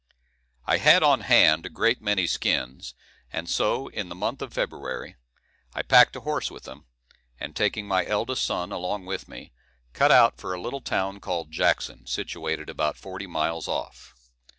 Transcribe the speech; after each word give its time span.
I 0.65 0.77
had 0.77 1.03
on 1.03 1.19
hand 1.19 1.63
a 1.67 1.69
great 1.69 2.01
many 2.01 2.25
skins, 2.25 2.95
and 3.31 3.47
so, 3.47 3.87
in 3.89 4.09
the 4.09 4.15
month 4.15 4.41
of 4.41 4.51
February, 4.51 5.15
I 5.75 5.83
packed 5.83 6.15
a 6.15 6.21
horse 6.21 6.49
with 6.49 6.63
them, 6.63 6.85
and 7.39 7.55
taking 7.55 7.87
my 7.87 8.03
eldest 8.07 8.43
son 8.43 8.71
along 8.71 9.05
with 9.05 9.27
me, 9.27 9.51
cut 9.93 10.11
out 10.11 10.37
for 10.39 10.55
a 10.55 10.59
little 10.59 10.81
town 10.81 11.19
called 11.19 11.51
Jackson, 11.51 12.07
situated 12.07 12.67
about 12.67 12.97
forty 12.97 13.27
miles 13.27 13.67
off. 13.67 14.15